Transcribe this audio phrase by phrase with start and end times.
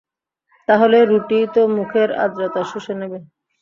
[0.67, 3.19] তাহলে, রুটিই তো মুখের আর্দ্রতা শুষে নেবে।